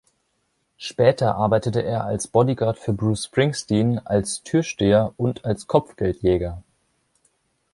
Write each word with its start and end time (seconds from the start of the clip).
Später 0.79 1.35
arbeitete 1.35 1.83
er 1.83 2.05
als 2.05 2.27
Bodyguard 2.27 2.79
für 2.79 2.91
Bruce 2.91 3.25
Springsteen, 3.25 3.99
als 4.03 4.41
Türsteher 4.41 5.13
und 5.15 5.45
als 5.45 5.67
Kopfgeldjäger. 5.67 6.63